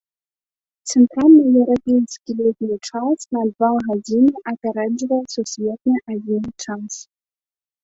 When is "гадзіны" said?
3.89-4.33